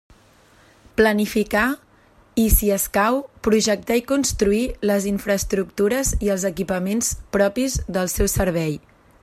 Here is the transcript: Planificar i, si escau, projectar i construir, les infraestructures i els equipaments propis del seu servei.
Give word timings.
Planificar 0.99 1.65
i, 2.43 2.45
si 2.53 2.71
escau, 2.77 3.19
projectar 3.49 3.99
i 4.01 4.05
construir, 4.13 4.63
les 4.93 5.07
infraestructures 5.13 6.13
i 6.29 6.33
els 6.37 6.47
equipaments 6.53 7.13
propis 7.37 7.77
del 7.99 8.11
seu 8.19 8.33
servei. 8.39 8.79